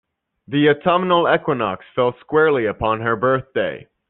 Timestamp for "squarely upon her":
2.21-3.15